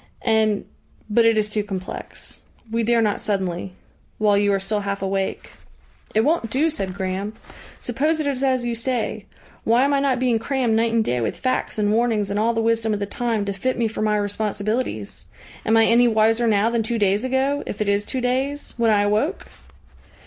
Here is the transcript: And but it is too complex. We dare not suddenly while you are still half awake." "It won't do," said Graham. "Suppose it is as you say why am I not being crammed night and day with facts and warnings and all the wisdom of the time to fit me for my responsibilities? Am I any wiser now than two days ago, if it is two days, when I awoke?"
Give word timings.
And 0.25 0.65
but 1.11 1.25
it 1.25 1.37
is 1.37 1.51
too 1.51 1.63
complex. 1.63 2.41
We 2.71 2.81
dare 2.81 3.03
not 3.03 3.21
suddenly 3.21 3.73
while 4.17 4.35
you 4.35 4.51
are 4.51 4.59
still 4.59 4.79
half 4.79 5.03
awake." 5.03 5.51
"It 6.15 6.21
won't 6.21 6.49
do," 6.49 6.71
said 6.71 6.95
Graham. 6.95 7.33
"Suppose 7.79 8.19
it 8.19 8.25
is 8.25 8.41
as 8.43 8.65
you 8.65 8.73
say 8.73 9.25
why 9.63 9.83
am 9.83 9.93
I 9.93 9.99
not 9.99 10.19
being 10.19 10.39
crammed 10.39 10.73
night 10.73 10.91
and 10.91 11.05
day 11.05 11.21
with 11.21 11.37
facts 11.37 11.77
and 11.77 11.91
warnings 11.93 12.31
and 12.31 12.39
all 12.39 12.55
the 12.55 12.63
wisdom 12.63 12.95
of 12.95 12.99
the 12.99 13.05
time 13.05 13.45
to 13.45 13.53
fit 13.53 13.77
me 13.77 13.87
for 13.87 14.01
my 14.01 14.17
responsibilities? 14.17 15.27
Am 15.67 15.77
I 15.77 15.85
any 15.85 16.07
wiser 16.07 16.47
now 16.47 16.71
than 16.71 16.81
two 16.81 16.97
days 16.97 17.23
ago, 17.23 17.61
if 17.67 17.79
it 17.79 17.87
is 17.87 18.03
two 18.03 18.21
days, 18.21 18.73
when 18.77 18.89
I 18.89 19.03
awoke?" 19.03 19.45